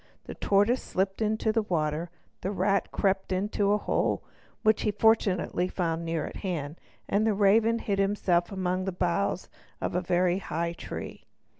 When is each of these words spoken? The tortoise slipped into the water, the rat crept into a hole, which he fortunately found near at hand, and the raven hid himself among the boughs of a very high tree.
The 0.23 0.33
tortoise 0.33 0.81
slipped 0.81 1.21
into 1.21 1.51
the 1.51 1.61
water, 1.61 2.09
the 2.41 2.49
rat 2.49 2.91
crept 2.91 3.31
into 3.31 3.71
a 3.71 3.77
hole, 3.77 4.23
which 4.63 4.81
he 4.81 4.89
fortunately 4.89 5.67
found 5.67 6.03
near 6.03 6.25
at 6.25 6.37
hand, 6.37 6.81
and 7.07 7.23
the 7.23 7.35
raven 7.35 7.77
hid 7.77 7.99
himself 7.99 8.51
among 8.51 8.85
the 8.85 8.91
boughs 8.91 9.47
of 9.79 9.93
a 9.93 10.01
very 10.01 10.39
high 10.39 10.73
tree. 10.73 11.27